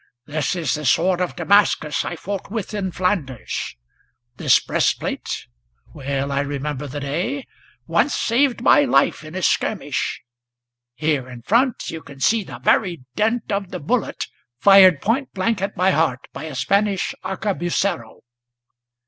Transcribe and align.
This 0.25 0.55
is 0.55 0.73
the 0.73 0.83
sword 0.83 1.21
of 1.21 1.35
Damascus 1.35 2.03
I 2.03 2.15
fought 2.15 2.49
with 2.49 2.73
in 2.73 2.91
Flanders; 2.91 3.75
this 4.37 4.59
breastplate, 4.59 5.45
Well 5.93 6.31
I 6.31 6.39
remember 6.39 6.87
the 6.87 6.99
day! 7.01 7.45
once 7.85 8.15
saved 8.15 8.63
my 8.63 8.81
life 8.81 9.23
in 9.23 9.35
a 9.35 9.43
skirmish; 9.43 10.23
Here 10.95 11.29
in 11.29 11.43
front 11.43 11.91
you 11.91 12.01
can 12.01 12.19
see 12.19 12.43
the 12.43 12.57
very 12.57 13.03
dint 13.15 13.51
of 13.51 13.69
the 13.69 13.79
bullet 13.79 14.25
Fired 14.59 15.01
point 15.03 15.35
blank 15.35 15.61
at 15.61 15.77
my 15.77 15.91
heart 15.91 16.27
by 16.33 16.45
a 16.45 16.55
Spanish 16.55 17.13
arcabucero. 17.23 18.21